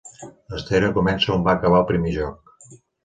La 0.53 0.61
història 0.61 0.89
comença 0.95 1.35
on 1.35 1.45
va 1.49 1.55
acabar 1.57 1.83
el 1.83 1.89
primer 1.93 2.15
joc. 2.17 2.55